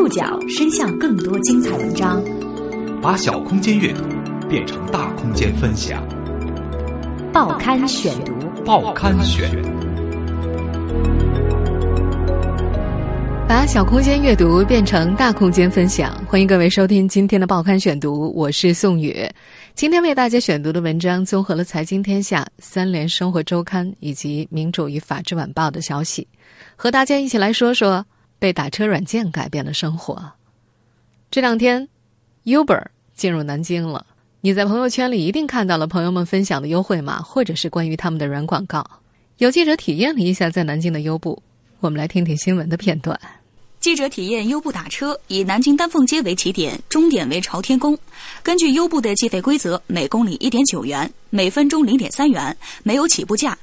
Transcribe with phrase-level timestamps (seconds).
[0.00, 2.24] 触角伸向更多精彩文章，
[3.02, 4.02] 把小空间阅读
[4.48, 6.02] 变成大空间分享。
[7.34, 8.32] 报刊选读，
[8.64, 9.50] 报刊选。
[13.46, 19.14] 把小空间阅读变成大空间分享，欢迎各位收听今天的报刊选读，我是宋宇。
[19.74, 26.26] 今天为大家选读的文章综合了《财经天下》、三联生活周刊以及民主与法制晚报的消息，
[26.74, 28.02] 和大家一起来说说
[28.40, 30.32] 被打车软件改变了生活。
[31.30, 31.88] 这两天
[32.44, 34.04] ，Uber 进入南京了，
[34.40, 38.84] 你在朋友圈里一定看到了朋友们分享的优惠码，或者是关于他们的软广告。
[39.38, 41.40] 有记者体验了一下在南京的优步，
[41.78, 43.18] 我们来听听新闻的片段。
[43.78, 47.96] 记者体验优步打车，以南京丹凤街为起点，终点为朝天宫。
[48.42, 53.56] 根据优步的计费规则，每公里一点九元，每分钟零点三元，没有起步价。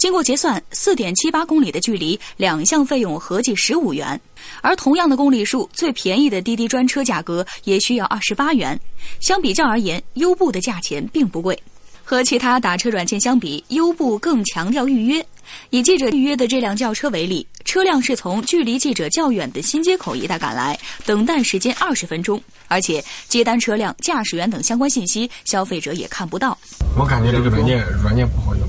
[0.00, 4.18] 经过结算，四点七八公里的距离，两项费用合计十五元。
[4.62, 8.80] 而同样的公里数，最便宜的滴滴专车价格也需要二十八元。
[9.20, 11.62] 相比较而言，优步的价钱并不贵。
[12.02, 15.24] 和其他打车软件相比，优步更强调预约。
[15.68, 26.56] 以记者预约的这辆轿车为例，车辆是从距离记者较远的新街口一带赶来，等待时间二十分钟，而且接单车辆、驾驶员等相关信息，消费者也看不到。
[26.98, 28.66] 我感觉这个软件软件不好用，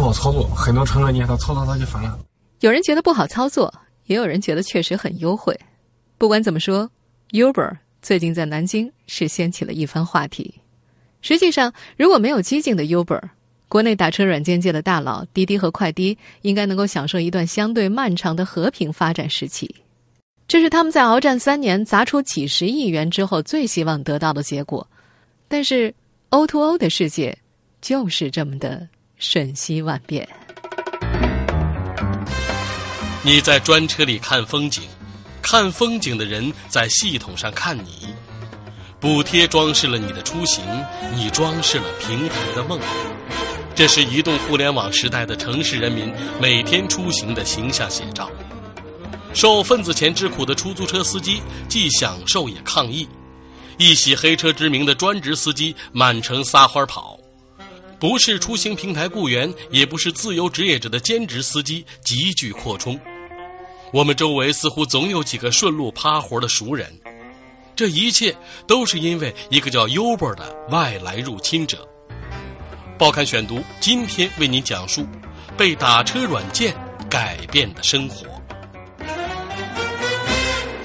[0.00, 2.18] 不好操作，很多乘客你看他操作他就烦了。
[2.60, 3.70] 有人觉得不好操作，
[4.06, 5.54] 也有人觉得确实很优惠。
[6.16, 6.90] 不管怎么说
[7.32, 10.54] ，Uber 最近在南京是掀起了一番话题。
[11.20, 13.20] 实际上，如果没有激进的 Uber，
[13.68, 19.74] 国内打车软件界的大佬滴滴和快滴应该能够享受一段相对漫长的和平发展时期。
[20.48, 24.88] 这是他们在鏖战三年、砸出几十亿元之后最希望得到的结果。
[25.46, 25.94] 但是
[26.30, 27.36] ，O2O 的世界
[27.82, 28.88] 就是这么的
[29.20, 30.26] 瞬息万变。
[33.22, 34.82] 你在专车里看风景，
[35.42, 38.08] 看风景的人在系统上看你。
[38.98, 40.64] 补贴装饰了你的出行，
[41.14, 42.80] 你装饰了平台的梦。
[43.74, 46.10] 这是移动互联网时代的城市人民
[46.40, 48.30] 每天出行的形象写照。
[49.34, 53.06] 受份子钱之苦的出租车司机既享受也抗议，
[53.76, 57.19] 一洗黑车之名的专职司机满城撒欢跑，
[58.00, 62.98] 不是出行平台雇员，也不是自由职业者的兼职司机急剧扩充。
[63.92, 66.90] 我们周围似乎总有几个顺路趴活的熟人。
[67.76, 68.34] 这一切
[68.66, 71.86] 都是因为一个叫 Uber 的外来入侵者。
[72.96, 75.06] 报刊选读今天为您讲述
[75.56, 76.74] 被打车软件
[77.10, 78.26] 改变的生活。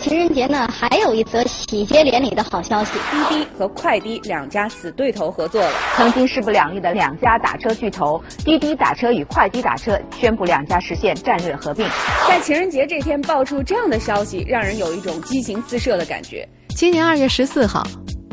[0.07, 5.71] 情人节呢，还有一则喜结连理的好消息：滴滴和快滴两家死对头合作了。
[5.95, 11.83] 曾经势不两立的两家打车巨头滴滴打车与快滴打车宣布两家实现战略合并。
[12.29, 16.47] 在情人节这天爆出这样的消息，让人有一种激情四射的感觉。
[16.75, 17.81] 今年二月十四号，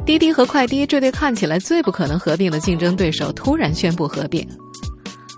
[0.04, 4.46] 滴滴和快滴这对看起来最不可能合并的竞争对手突然宣布合并。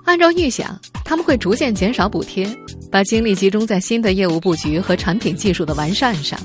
[0.05, 2.45] 按照预想，他们会逐渐减少补贴，
[2.95, 6.39] 把精力集中在新的业务布局和产品技术的完善上。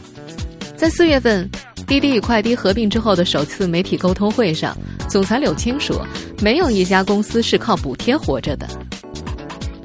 [0.75, 1.47] 在四月份，
[1.85, 4.75] 滴滴与快滴合并之后的首次媒体沟通会上，
[5.07, 6.03] 总裁柳青说
[6.41, 8.67] ：“没有一家公司是靠补贴活着的。”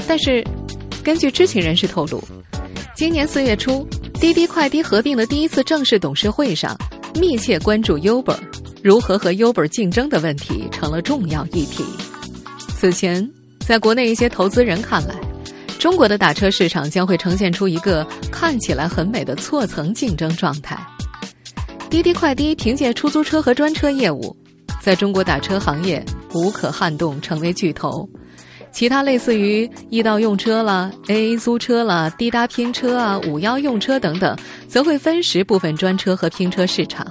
[0.09, 0.43] 但是，
[1.03, 2.25] 根据知情人士透露，
[2.97, 3.87] 今年四月初。
[4.19, 6.75] 滴滴快滴合并的第一次正式董事会上，
[7.21, 8.39] 密切关注 Uber
[8.83, 11.85] 如何和 Uber 竞争的问题成了重要议题。
[12.79, 13.31] 此前，
[13.67, 15.15] 在国内一些投资人看来，
[15.85, 18.03] 中国的打车市场将会呈现出一个
[18.33, 20.79] 看起来很美的错层竞争状态。
[21.91, 24.35] 滴滴快滴凭借出租车和专车业务，
[24.81, 26.03] 在中国打车行业
[26.33, 28.09] 无可撼动，成为巨头。
[28.73, 34.35] 其他类似于易到用车啦、AA 租车啦、滴答拼车啊、五幺用车等等，
[34.67, 37.07] 则会分食部分专车和拼车市场。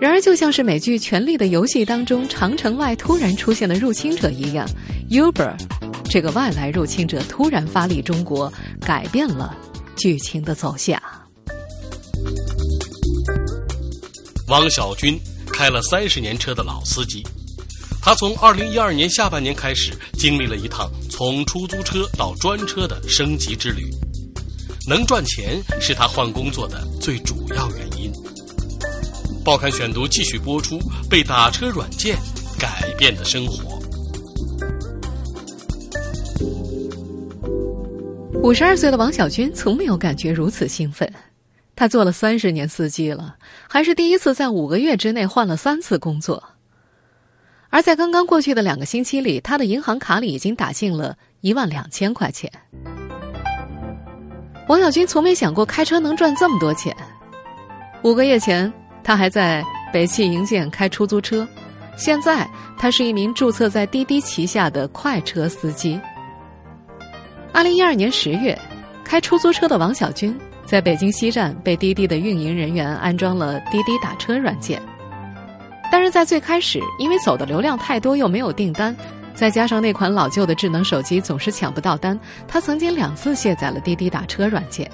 [0.00, 4.68] 然而，就像是美剧《权力的游戏》当中长城外突然出现的入侵者一样
[5.10, 5.52] ，Uber
[6.12, 8.52] 这个外来入侵者突然发力中国，
[8.82, 9.56] 改变了
[9.96, 11.00] 剧情的走向。
[14.46, 15.18] 王小军
[15.50, 17.26] 开了三十年车的老司机。
[18.02, 23.88] 他从二零一二年下半年开始，经历了一趟从出租车到专车的升级之旅。
[24.86, 28.12] 能赚钱是他换工作的最主要原因。
[29.42, 32.18] 报刊选读继续播出：被打车软件
[32.58, 33.80] 改变的生活。
[38.42, 41.08] 五十二岁的王小军从没有感觉如此兴奋。
[41.76, 43.36] 他做了三十年司机了，
[43.68, 46.42] 还是第一次在五个月之内换了三次工作。
[47.70, 52.50] 而在刚刚过去的两个星期里，他的银行卡里已经打进了一万两千块钱。
[54.66, 56.94] 王小军从没想过开车能赚这么多钱，
[58.02, 58.70] 五个月前，
[59.04, 61.46] 他还在北汽营建开出租车，
[61.96, 65.98] 现在他是一名注册在滴滴旗下的快车司机。
[67.52, 68.58] 二零一二年十月，
[69.04, 70.34] 开出租车的王小军
[70.64, 74.80] 在北京西站被滴滴的运营人员安装了滴滴打车软件，
[75.90, 78.96] 但是在最开始，因为走的流量太多又没有订单。
[79.34, 82.18] 再加上那款老旧的智能手机总是抢不到单，
[82.48, 84.90] 他曾经两次卸载了滴滴打车软件。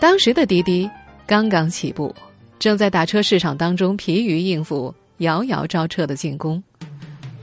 [0.00, 0.90] 当时的滴滴
[1.26, 2.14] 刚刚起步，
[2.58, 6.62] 正在打车市场当中疲于应付遥遥招车的进攻。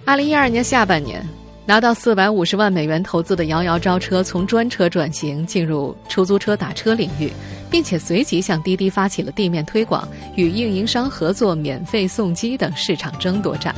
[0.06, 1.26] 二零一二年下半年，
[1.68, 7.32] 拿到四百五十万美元投资的摇摇招车从专车转型进入出租车打车领域，
[7.72, 13.74] 并且随即向滴滴发起了地面推广、与运营商合作、免费送机等市场争夺战。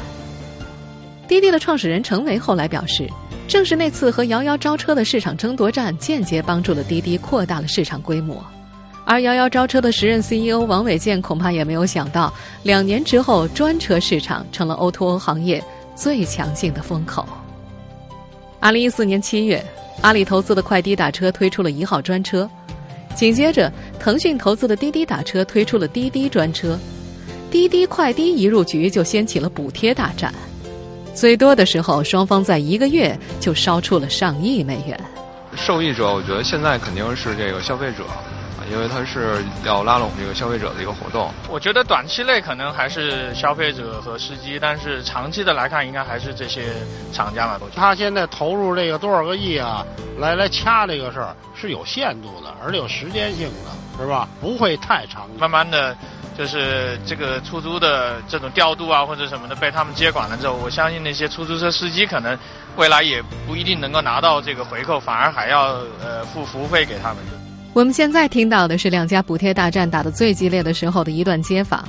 [1.29, 3.09] 滴滴的创始人程维后来表示，
[3.47, 8.43] 正是那次和摇摇招车的市场争夺战，间接帮助了滴滴扩大了市场规模。
[9.05, 12.33] 而摇摇招车的时任 CEO 王伟健恐怕也没有想到，
[12.63, 15.63] 两年之后，专车市场成了 O2O 行业
[15.95, 17.25] 最强劲的风口。
[18.59, 19.63] 二零一四年七月，
[20.01, 22.49] 阿里投资的快滴打车推出了一号专车，
[23.15, 26.77] 紧接着，腾讯投资的滴滴打车推出了滴滴专车，
[27.51, 30.33] 滴滴快滴一入局，就掀起了补贴大战。
[31.13, 34.99] 最多的时候，双方在一个月就烧出了上亿美元。
[35.55, 38.03] 受益者，我觉得现在肯定是这个消费者，
[38.71, 41.31] 因为它是要拉拢这个消费者的一个活动。
[41.49, 46.73] 我觉得短期内可能还是消费者和司机，但是长期的来看，应该还是这些
[47.13, 47.59] 厂家嘛。
[47.75, 49.85] 他现在投入这个多少个亿啊，
[50.19, 54.27] 来来掐这个事儿是有限度的，而且有时间性的，是吧？
[54.41, 55.29] 不会太长。
[55.37, 55.95] 慢慢的。
[56.37, 62.37] 就是这个出租的这种调度啊，或者什么的被他们接管了之后，我相信那些出租车司机可能
[62.75, 67.17] 未来也不一定能够拿到这个回扣，反而还要呃付服务费给他们。
[67.77, 71.87] 我们现在听到的是两家补贴大战打得最激烈的时候的一段街访。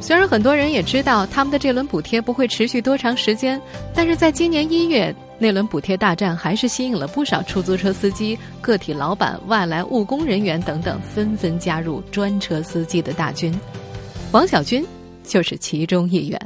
[0.00, 3.60] 虽然很多人也知道他们的这轮补贴不会持续多长时间，
[3.94, 5.14] 但是在今年一月。
[5.38, 13.54] 那轮补贴大战还是吸引了不少出租车司机、个体老板、外来务工人员等等纷纷加入专车司机的大军，
[14.32, 14.82] 王小军
[15.22, 16.40] 就是其中一员。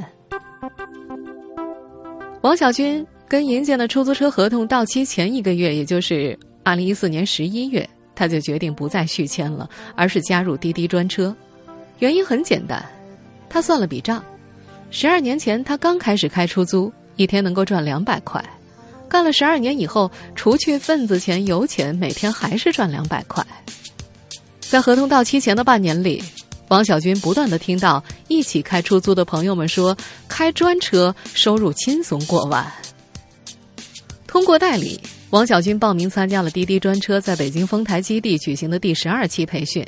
[2.40, 11.35] 王小军跟银建的出租车合同到期前一个月，也就是二零一四年十一月，他就决定不再续签了，而是加入滴滴专车。
[11.99, 12.85] 原因很简单，
[13.49, 14.25] 他算了笔账，
[14.91, 18.44] 十二年前他刚开始开出租，一天能够赚两百块。
[19.09, 23.47] 干了十二年以后，除去份子钱、油钱，每天还是赚两百块。
[24.61, 26.23] 在合同到期前的半年里，
[26.69, 29.94] 王小军不断的听到一起开出租的朋友们说，
[30.29, 32.67] 开专车收入轻松过万。
[34.26, 34.99] 通过代理，
[35.32, 39.82] 王小军报名参加了滴滴专车在北京丰台基地举行的第十二期培训。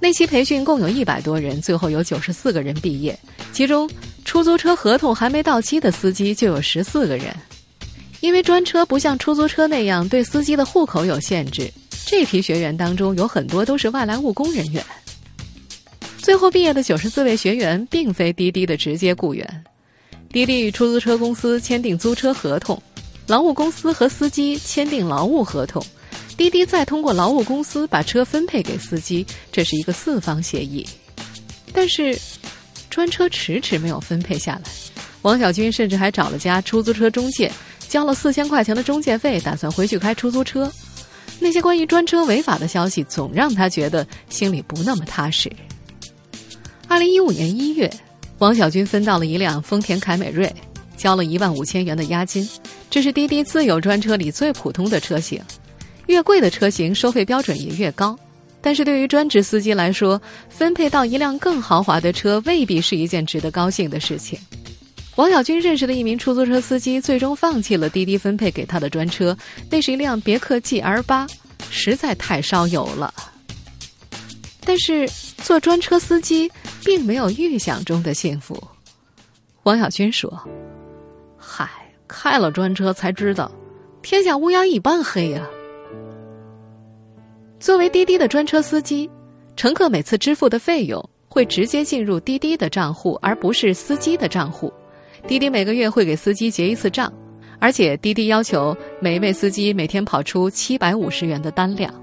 [0.00, 3.16] 那期培训共有一百多人，最后有九十四个人毕业，
[3.52, 3.88] 其中
[4.24, 7.32] 出租车合同还没到期的司机就有十四个人。
[8.18, 11.72] 因为专车不像出租车那样对司机的户口有限制，
[12.04, 14.84] 这批学员当中有很多都是外来务工人员。
[16.18, 19.64] 最后毕业的九十四位学员并非滴滴的直接雇员，
[20.32, 22.82] 滴滴与出租车公司签订租车合同，
[23.32, 25.82] 劳务公司和司机签订劳务合同，
[26.36, 30.86] 滴滴再通过劳务公司把车分配给司机，这是一个四方协议。
[31.72, 32.14] 但是，
[32.90, 34.70] 专车迟迟没有分配下来，
[35.22, 37.50] 王小军甚至还找了家出租车中介。
[37.88, 40.70] 交了四千块钱的中介费，打算回去开出租车。
[41.40, 45.50] 那些关于专车违法的消息，总让他觉得心里不那么踏实。
[46.86, 47.90] 二零一五年一月，
[48.36, 50.54] 王小军分到了一辆丰田凯美瑞，
[51.02, 52.48] 交了一万五千元的押金。
[52.88, 55.42] 这是滴滴自有专车里最普通的车型，
[56.06, 58.16] 越贵的车型收费标准也越高。
[58.60, 64.38] 但是对于专职司机来说，分配到一辆更豪华的车，未必是一件值得高兴的事情。
[65.16, 69.36] 王小军认识的一名出租车司机，最终放弃了滴滴分配给他的专车，
[69.68, 71.26] 那是一辆别克 GL 八，
[71.68, 73.12] 实在太烧油了。
[74.64, 76.48] 但是做专车司机
[76.84, 78.62] 并没有预想中的幸福。
[79.64, 80.32] 王小军说：“，
[82.12, 83.50] 开了专车才知道，
[84.02, 85.48] 天下乌鸦一般黑呀。”
[87.58, 89.10] 作为滴滴的专车司机，
[89.56, 94.72] 乘客每次支付的费用会直接进入滴滴的账户，而不是司机的账户。
[95.26, 97.12] 滴滴每个月会给司机结一次账，
[97.58, 101.94] 而且滴滴要求每位司机每天跑出七百五十元的单量，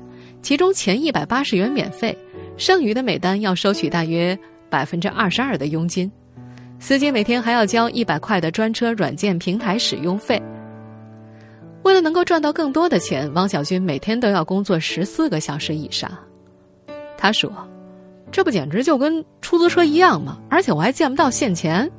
[0.41, 2.17] 其中前一百八十元免费，
[2.57, 4.37] 剩余的每单要收取大约
[4.69, 6.09] 百分之二十二的佣金。
[6.79, 10.41] 司机每天还要交一百块的专车软件平台使用费。
[11.83, 16.09] 为了能够赚到更多的钱，王小军每天都要工作十四个小时以上。
[17.17, 17.51] 他说
[18.31, 20.39] ：“这不简直就跟出租车一样吗？
[20.49, 21.89] 而且我还见不到现钱。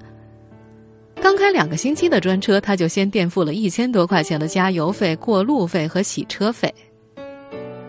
[1.20, 6.74] 刚开两个星期的专车，他就先垫付了一千多块钱的加油费、过路费和洗车费。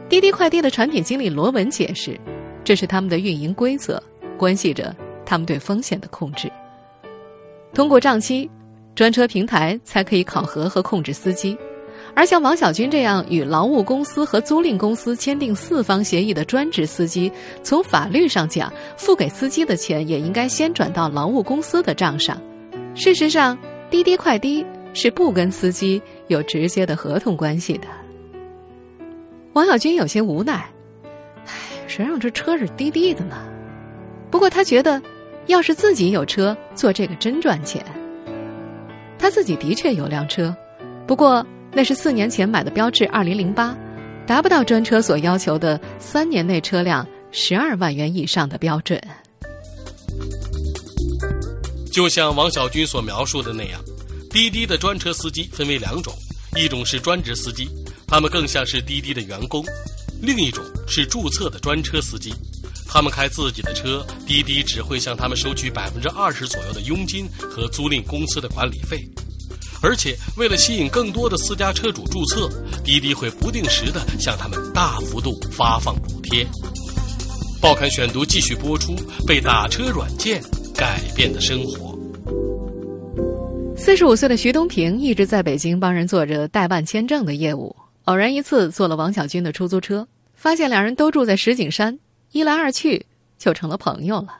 [0.09, 2.19] 滴滴快递的产品经理罗文解释，
[2.65, 4.01] 这是他们的运营规则，
[4.37, 4.93] 关系着
[5.25, 6.51] 他们对风险的控制。
[7.73, 8.49] 通过账期，
[8.95, 11.57] 专车平台才可以考核和控制司机。
[12.13, 17.31] 而像王小军这样与劳务公司和租赁公司签订四方协议的专职司机，
[17.63, 22.37] 从法律上讲，付给司机的钱也应该先转到劳务公司的账上。
[22.95, 23.57] 事实上，
[23.89, 27.87] 滴滴快滴是不跟司机有直接的合同关系的。
[29.53, 30.69] 王小军有些无奈，
[31.45, 31.53] 唉，
[31.87, 33.37] 谁让这车是滴滴的呢？
[34.29, 35.01] 不过他觉得，
[35.51, 37.85] 要是自己有车，做这个真赚钱。
[39.19, 40.55] 他自己的确有辆车，
[41.07, 41.45] 不过。
[41.73, 43.73] 那是四年前买的标致二零零八，
[44.27, 49.01] 达不到专车所要求的三年内车辆十二万元以上的标准。
[51.89, 53.79] 就像王小军所描述的那样，
[54.29, 56.13] 滴滴的专车司机分为两种，
[56.57, 57.69] 一种是专职司机，
[58.05, 59.63] 他们更像是滴滴的员工；
[60.21, 62.33] 另一种是注册的专车司机，
[62.93, 68.99] 他们开自己的车，滴滴只会向他们收取百分之二十左右的佣金和租赁公司的管理费。
[69.81, 72.49] 而且，为了吸引更多的私家车主注册，
[72.83, 76.45] 滴滴会不定时的向他们大幅度发放补贴。
[77.61, 78.93] 报刊选读继续播出：
[79.25, 80.43] 被打车软件
[80.75, 81.97] 改变的生活。
[83.77, 87.73] 四十五岁的徐东平一直在北京帮人做着代办签证的业务。
[88.03, 90.05] 偶然一次坐了王小军的出租车，
[90.35, 91.97] 发现两人都住在石景山，
[92.31, 93.05] 一来二去
[93.37, 94.37] 就成了朋友了。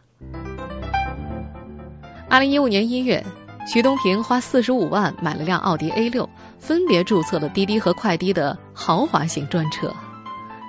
[2.29, 3.24] 二零一五年一月。
[3.67, 6.27] 徐东平花四十五万买了辆奥迪 A 六，
[6.60, 9.93] 分别注册了滴滴和快滴的豪华型专车。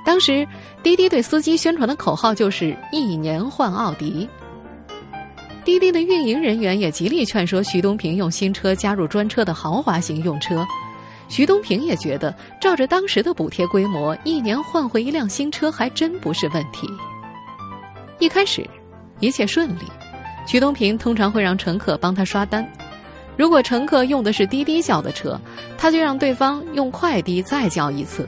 [0.05, 0.47] 当时，
[0.83, 4.29] 滴滴对司机宣传的口号就是“一年换奥迪”。
[5.65, 10.65] 滴滴的运营人员也极力劝说徐东平用新车加入专车的豪华型用车。
[11.29, 16.87] 徐东平也觉得，照着当时的补贴规模，一年换回一辆新车还真不是问题。
[18.23, 18.65] 一开始，
[19.19, 19.83] 一切顺利。
[20.47, 22.65] 徐东平通常会让乘客帮他刷单。
[23.37, 25.41] 如果乘客用的是滴滴叫的车，
[25.77, 28.23] 他就让对方用快滴再叫一次；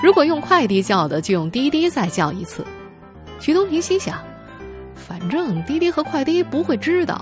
[0.00, 2.64] 如果用快滴叫的，就用滴滴再叫一次。
[3.40, 4.16] 徐东平心想，
[4.94, 7.20] 反正滴滴和快滴不会知道。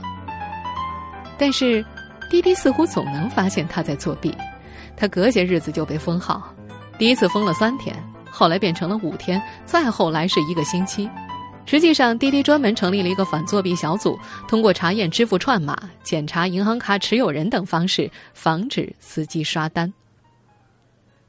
[1.39, 1.83] 但是，
[2.31, 4.37] 滴滴似乎总能发现他在作弊。
[4.95, 6.53] 他隔些日子就被封号，
[6.99, 7.97] 第一次封了三天，
[8.31, 11.09] 后来变成了五天，再后来是一个星期。
[11.67, 19.93] 实际上，滴滴专门成立了一个反作弊小组，通过查验支付串码、检查银行卡持有人等方式，防止司机刷单。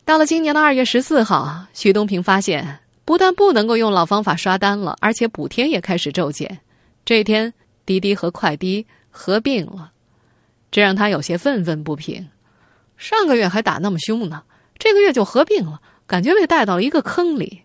[0.04, 6.60] 到了今年的二月十四号，徐东平发现，不但不能够用老方法刷单了，而且补贴也开始骤减。
[7.06, 7.54] 这一天，
[7.86, 9.92] 滴滴和快滴合并了，
[10.70, 12.27] 这让他有些愤愤不平。
[12.98, 14.44] 上个月还打那么凶呢，
[14.77, 17.62] 这个月就合并了，感觉被带到了一个坑里。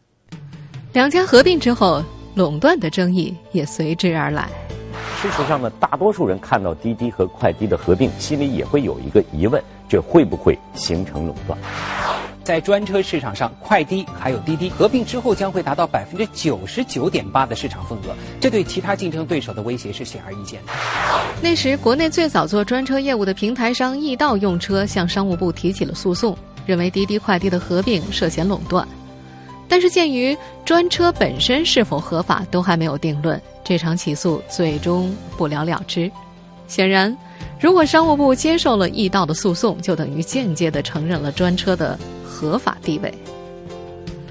[0.93, 2.03] 两家合并之后。
[2.35, 4.49] 垄断的争议也随之而来。
[5.23, 11.59] 事实上呢，大多数人看到滴滴和快滴的合并，心里也会有一个疑问：这会不会形成垄断？
[12.43, 20.73] 在专车市场上，快滴还有滴滴合并之后，将会达到百分之九十九点八的市场份额，这对其他竞争对手的威胁是显而易见的。
[21.43, 28.89] 那时，国内最早做专车业务的平台商易到用车向商务部提起了诉讼，认为滴滴快滴的合并涉嫌垄断。
[29.71, 36.11] 但是，鉴于专车本身是否合法都还没有定论，这场起诉最终不了了之。
[36.67, 37.17] 显然，
[37.61, 43.15] 如果商务部接受了易道的诉讼，就等于间接的承认了专车的合法地位。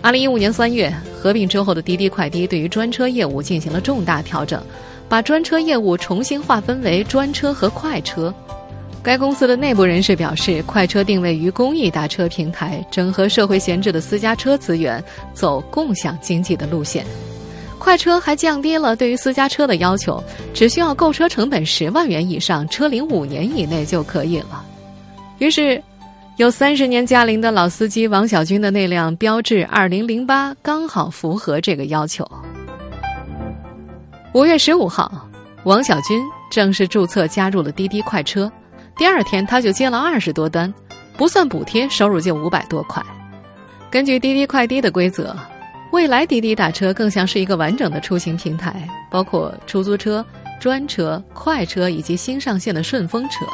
[0.02, 4.62] 二零一五年三月，合并之后的滴滴快滴对于专车业务进行了重大调整，
[5.08, 8.34] 把专车业务重新划分为专车和快车。
[9.02, 15.04] 该公司的内部人士表示，快车定位于公益打车平台，整合社会闲置的私家车资源，
[15.34, 17.06] 走共享经济的路线。
[17.78, 20.22] 快车还降低了对于私家车的要求，
[20.54, 24.64] 只需要购车成本十万元以上，车龄五年以内就可以了。
[25.38, 25.82] 于是，
[26.36, 32.30] 有三十年驾龄的老司机王小军的那辆标致二零零八刚好符合这个要求。
[34.34, 35.26] 五月十五号，
[35.64, 38.52] 王小军正式注册加入了滴滴快车。
[39.00, 40.72] 第二天，他就接了二十多单，
[41.16, 43.02] 不算补贴，收入就五百多块。
[43.90, 45.34] 根据滴滴快滴的规则，
[45.94, 50.24] 未来滴滴打车更像是一个完整的出行平台，包括出租车、
[50.60, 53.46] 专车、快车以及新上线的顺风车。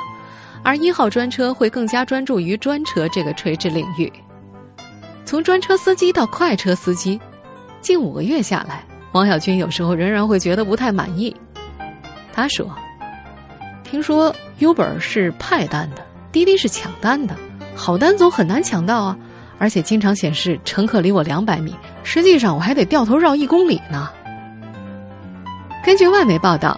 [0.63, 4.11] 而一号专车会更加专注于专车这个垂直领域。
[5.25, 7.21] 从专车司机到快车司机，
[7.81, 11.35] 近五个月下来，王小军有时候仍然会觉得不太满意。
[12.33, 12.67] 他说
[13.89, 17.36] ：“听说 Uber 是派单的，滴滴是抢单的，
[17.75, 19.18] 好单总很难抢到啊，
[19.58, 21.74] 而且经常显示乘客离我两百米，
[22.04, 24.10] 实际上我还得掉头绕一公里呢。”
[25.86, 26.77] 根据外媒报道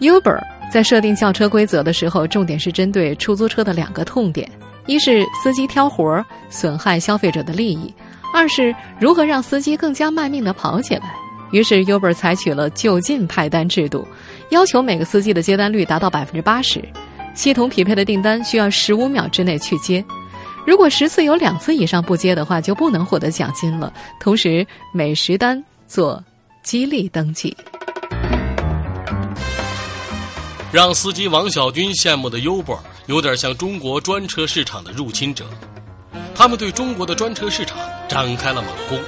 [0.00, 0.40] ，Uber
[0.72, 4.50] 在设定轿车规则的时候，重点是针对出租车的两个痛点。
[4.86, 7.94] 一是司机挑活儿损害消费者的利益，
[8.34, 11.14] 二是如何让司机更加卖命的跑起来。
[11.52, 14.06] 于是 Uber 采取了就近派单制度，
[14.50, 16.82] 要求每个司机的接单率达到百分之八十，
[17.34, 20.04] 系统匹配的订单需要十五秒之内去接。
[20.66, 23.92] 如果十次有两次以上不接的话，就不能获得奖金了。
[24.20, 26.22] 同时，每十单做
[26.62, 27.56] 激励登记。
[30.72, 32.78] 让司机王小军羡慕的 Uber。
[33.06, 35.44] 有点像中国专车市场的入侵者，
[36.34, 38.98] 他们对中国的专车市场展开了猛攻，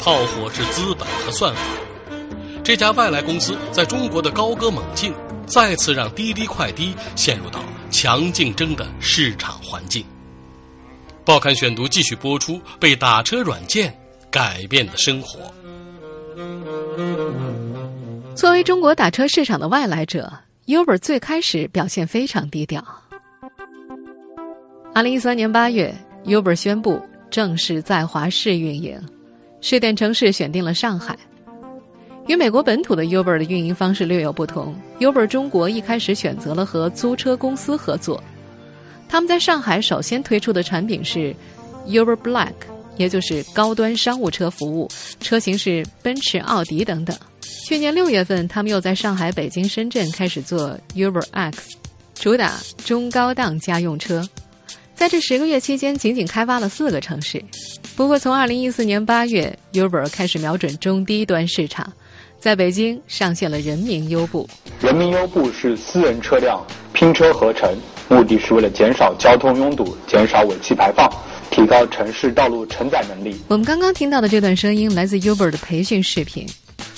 [0.00, 1.60] 炮火是资本和算法。
[2.64, 5.12] 这家外来公司在中国的高歌猛进，
[5.46, 10.04] 再次让滴滴快滴陷入到强竞争的市场环境。
[11.24, 13.92] 报刊选读继续播出：被打车软件
[14.30, 15.52] 改变的生活。
[18.36, 20.32] 作为中国打车市场的外来者
[20.66, 22.84] ，Uber 最开始表现非常低调。
[24.94, 25.92] 二零一三年八月
[26.26, 29.00] ，Uber 宣布正式在华试运营，
[29.60, 31.18] 试点城市选定了上海。
[32.28, 38.22] 与美国本土的 Uber 的运营方式略有不同，Uber 中国一开始选择了和租车公司合作。
[39.08, 41.34] 他们在上海首先推出的产品是
[41.88, 42.52] Uber Black，
[42.96, 44.88] 也就是高端商务车服务，
[45.20, 47.16] 车型是奔驰、奥迪等等。
[47.66, 51.76] 去年六月份，他们又在上海、北京、深圳开始做 Uber X，
[52.14, 54.26] 主打中高档家用车。
[54.94, 57.42] 在这十个月期间，仅仅开发了四个城市。
[57.96, 61.92] 不过，从二零一四年八月，Uber 开始瞄准中低端市场，
[62.42, 64.48] 在北京上线了人民优步。
[64.80, 66.60] 人民优步是私人车辆
[66.92, 67.72] 拼车合成，
[68.08, 71.08] 目的是为了减少交通拥堵、减少尾气排放、
[71.52, 73.36] 提高城市道路承载能力。
[73.46, 76.44] 我们刚刚听到的这段声音来自 Uber 的培训视频。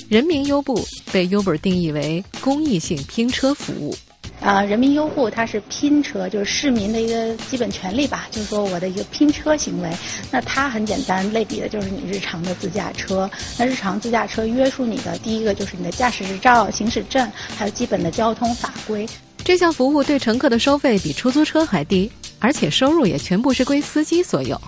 [0.08, 3.94] 人民优步被 Uber 定义为公益性拼车服务。
[4.44, 9.90] 啊，人民优步它是拼车，就是市民的一个基本权利吧，就是说我的一个拼车行为。
[10.30, 13.28] 那它很简单，类比的就是你日常的自驾车。
[13.58, 17.26] 那日常自驾车约束你的第一个就是你的驾驶执照、行驶证，
[17.56, 19.08] 还有基本的交通法规。
[19.42, 24.60] 这项服务对乘客的收费比出租车还低，而且收入也全部是归司机所有。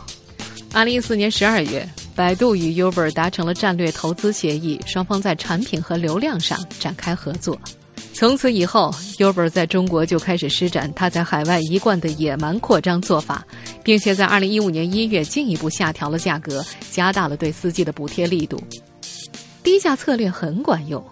[0.73, 7.59] 二零一四年十二月，百度与 Uber 达成了战略投资协议，双方在产品和流量上展开合作。
[8.13, 13.47] 从此以后，Uber 在中国就开始施展他在海外一贯的野蛮扩张做法，
[13.85, 18.59] 并且在二零一五年一月进一步下调了价格，加大了对司机的补贴力度。
[19.63, 21.05] 低价策略很管用。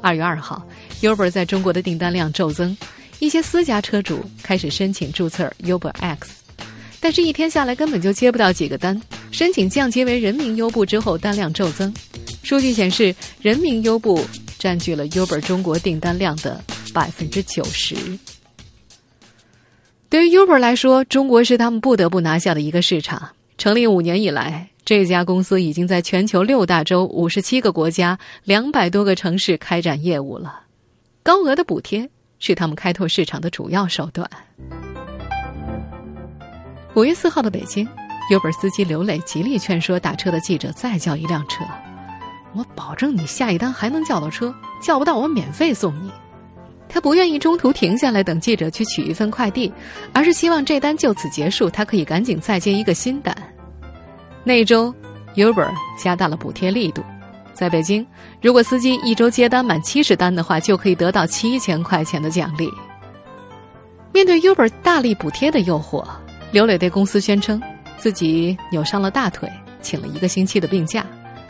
[0.00, 0.66] 二月二号
[1.02, 2.76] ，Uber 在中国的订单量骤增，
[3.18, 6.30] 一些私家车主开始申请注册 Uber X，
[7.00, 9.00] 但是，一天下来根本就接不到几个单。
[9.30, 11.92] 申请降级为人民优步之后，单量骤增。
[12.42, 14.24] 数据显示，人民优步。
[14.66, 16.60] 占据了 Uber 中国订单量的
[16.92, 17.94] 百分之九十。
[20.08, 23.28] 对于 Uber 来说，中国是他们不得不拿下的一个市场。
[23.58, 30.62] 成立五年以来，这家公司已经在全球六大洲、五十七个国家、两百多个城市开展业务了。
[31.22, 34.28] 高额的补贴是他们开拓市场的主要手段。
[36.94, 37.86] 五月四号的北京
[38.32, 41.64] ，Uber 司机刘磊极力劝说打车的记者再叫一辆车。
[42.56, 46.10] 我保证你下一单还能叫到车，叫不到我免费送你。
[46.88, 49.70] 他不愿意中途停下来等记者去取一份快递，
[50.12, 53.36] 而是希望这单就此结束，他可以赶紧再接一个新单。
[54.44, 54.94] 那周
[55.34, 57.02] ，Uber 加大了补贴力度，
[57.52, 58.06] 在北京，
[58.40, 62.72] 如果司机一周接单满七十单的话，就可以得到七千块钱的奖励。
[64.12, 66.06] 面对 Uber 大力补贴的诱惑，
[66.52, 67.60] 刘磊对公司宣称
[67.98, 69.50] 自己扭伤了大腿，
[69.82, 71.04] 请了一个星期的病假。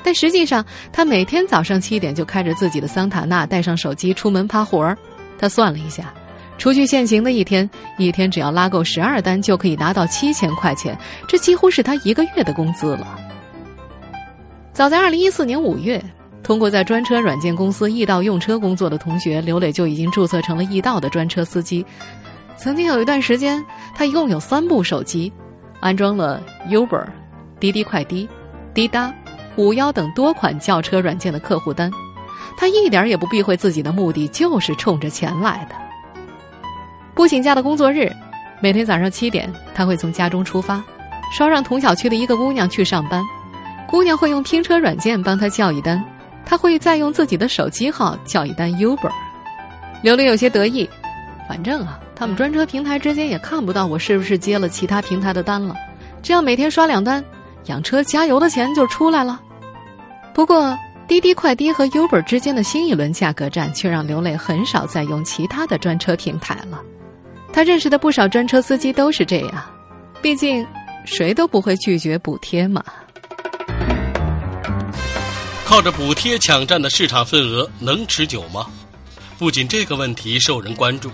[0.06, 4.96] 但实际上，他每天早上七点就开着自己的桑塔纳，带上手机出门趴活儿。
[5.36, 6.14] 他算了一下，
[6.56, 13.18] 除去限行的一天，一天只要拉够十二单，就可以拿到七千块钱，这几乎是他一个月的工资了。
[14.72, 16.00] 早在二零一四年五月，
[16.40, 21.84] 通过在专车软件公司易到用车工作的同学刘磊就已经注册成了易到的专车司机。
[22.56, 23.60] 曾经有一段时间，
[23.92, 25.32] 他一共有三部手机，
[25.80, 27.06] 安装了 Uber、
[27.58, 28.28] 滴滴快滴、
[28.72, 29.12] 滴答。
[29.56, 31.90] 五幺等多款轿车软件的客户单，
[32.56, 35.74] 他一点也不避讳自己的目的，就是冲着钱来的。
[37.14, 38.12] 不请假的工作日，
[38.60, 40.82] 每天早上七点，他会从家中出发，
[41.36, 43.22] 捎上同小区的一个姑娘去上班。
[43.88, 46.04] 姑娘会用拼车软件帮他叫一单，
[46.44, 49.10] 他会再用自己的手机号叫一单 Uber。
[50.02, 50.88] 刘玲有些得意，
[51.48, 55.74] 反正啊，他们专车平台之间也看不到我是不是接了其他平台的单了，
[56.22, 57.24] 这样每天刷两单，
[57.66, 59.40] 养车加油的钱就出来了。
[60.36, 66.78] 不过，滴滴快滴和 Uber 之间的新一轮价格战，却让刘磊很少再用其他的专车平台了。
[67.54, 69.64] 他认识的不少专车司机都是这样，
[70.20, 70.66] 毕竟
[71.06, 72.84] 谁都不会拒绝补贴嘛。
[75.64, 78.66] 靠着补贴抢占的市场份额能持久吗？
[79.38, 81.10] 不仅这个问题受人关注，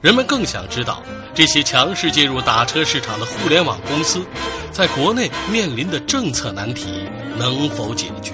[0.00, 1.00] 人们更想知道
[1.32, 4.26] 这些强势介入打车市场的互联网公司，
[4.72, 7.04] 在国内面临的政策难题
[7.38, 8.32] 能否解决？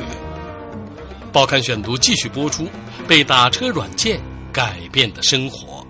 [1.32, 2.66] 报刊选读继续播出：
[3.06, 4.20] 被打车软件
[4.52, 5.86] 改变的生活。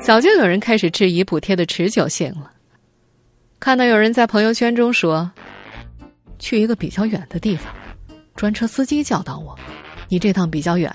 [0.00, 2.50] 早就有人开始质疑补贴的持久性了。
[3.60, 5.30] 看到有人在朋友圈中说。
[6.38, 7.72] 去一个比较远的地方，
[8.34, 9.56] 专车司机教导我
[10.10, 10.92] ：“你这趟比较远，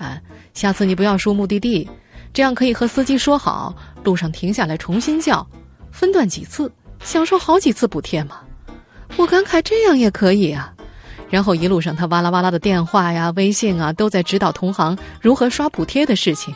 [0.54, 1.90] 下次你不要说目的地，
[2.34, 5.48] 这样可以和司机说好，路上停下来重新叫，
[5.90, 8.42] 分段几次，享受好几次补贴嘛。”
[9.16, 10.74] 我感慨这样也可以啊。
[11.30, 16.54] 然后一路上他哇啦哇啦的电话呀、微信啊，都在指导同行如何刷补贴的事情。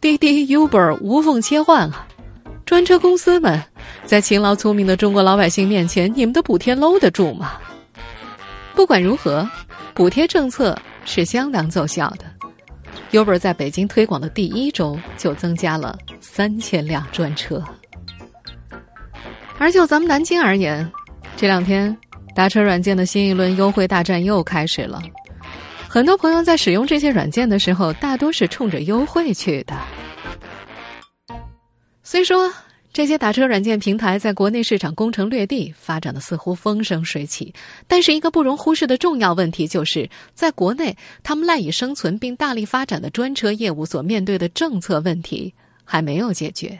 [0.00, 2.06] 滴滴、Uber 无缝切换啊！
[2.66, 3.62] 专车公司们，
[4.04, 7.52] 在勤劳聪明的中国老百姓面前，你们的补贴搂得住吗？
[8.74, 9.48] 不管如何，
[9.94, 12.24] 补贴政策是相当奏效的。
[13.12, 17.62] Uber 在北京推广的第一周就增加了三千辆专车。
[19.58, 20.90] 而就咱们南京而言，
[21.36, 21.96] 这两天
[22.34, 25.00] 打车软件的新一轮优惠大战又开始了。
[25.88, 29.74] 很多朋友在使用这些软件的时候，大多是冲着优惠去的。
[32.02, 32.52] 虽说。
[32.94, 37.50] 这些打车软件平台在国内市场攻城略地，发展的似乎风生水起。
[37.86, 46.78] 但是，一个不容忽视的重要问题就是，在国内他们赖以生存并大力发展的专车业务所面对的政策问题还没有解决。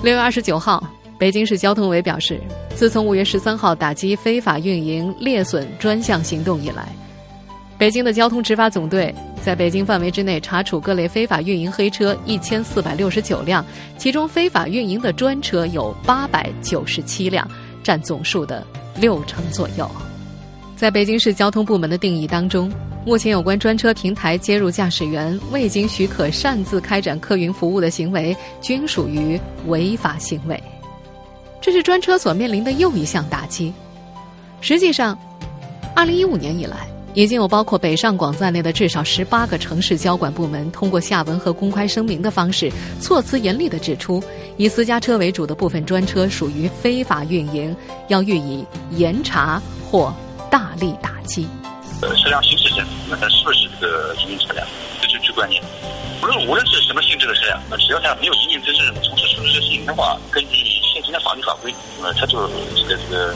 [0.00, 0.88] 六月二十九号，
[1.20, 2.40] 北京市交通委表示，
[2.74, 6.88] 自从五月十三号打击非法运营劣损专项行动以来。
[7.76, 13.62] 北京的交通执法总队在北京范围之内查处各类非法运营黑车一千四百六十九辆，
[13.98, 17.46] 其中非法运营的专车有八百九十七辆，
[17.82, 19.86] 占总数的六成左右。
[20.74, 22.72] 在北京市交通部门的定义当中，
[23.04, 30.58] 目前有关专车平台接入驾驶员未经许可擅自开展客运服务的行为，均属于违法行为。
[31.60, 33.72] 这是专车所面临的又一项打击。
[34.60, 35.18] 实际上，
[35.94, 36.86] 二零一五年以来。
[37.12, 42.70] 已经有包括北上广在内的至少十八个城市交管部门，通过下文和公开声明的方式，
[43.00, 44.22] 措辞严厉地指出，
[44.56, 47.74] 以私家车为主的部分专车属于非法运营，
[48.06, 50.14] 要予以严查或
[50.48, 51.48] 大力打击。
[52.00, 54.64] 呃，车辆行驶证，那它是不是这个营运车辆？
[55.02, 55.60] 这是最关键。
[56.22, 63.34] 无论无论是什么性质的车辆，那只要它没有营运真正从事出租车经营的话，根据现行的法律法规，那么它就这个这个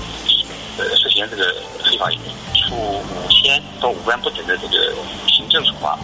[0.79, 2.25] 呃涉嫌这个非法运营。
[2.67, 4.95] 处五千到五万不等的这个
[5.27, 5.99] 行政处罚。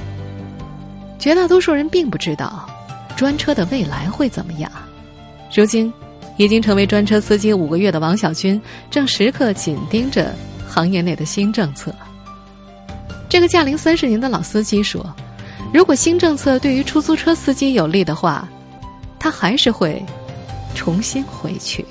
[1.19, 2.69] 绝大多数人并不知道，
[3.17, 4.71] 专车的未来会怎么样。
[5.55, 5.91] 如今，
[6.37, 8.61] 已经成为专车司机五个月的王小军，
[8.91, 10.35] 正时刻紧盯着
[10.69, 11.95] 行业内的新政策。
[13.29, 15.03] 这个驾龄三十年的老司机说
[15.73, 18.47] ：“如果新政策对于出租车司机有利的话，
[19.19, 20.03] 他还是会
[20.75, 21.85] 重新回去。”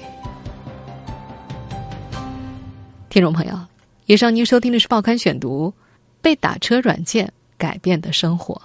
[3.09, 3.59] 听众朋友。
[4.05, 5.71] 以上您收听的是《报刊选读》，
[6.19, 8.59] 被打车软件改变的生活，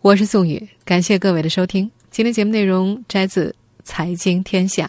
[0.00, 1.90] 我是宋宇，感谢各位的收听。
[2.10, 3.50] 今天节目内容摘自
[3.84, 4.86] 《财经天下》。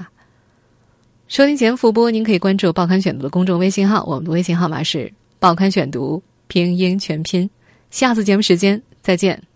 [1.28, 5.00] 收听节目复播，您可以关注《报刊选读》的公众微信号，我们的微信号码是
[5.38, 7.50] 《报刊选读》拼音全拼。
[7.92, 9.49] 下次节目时间再见。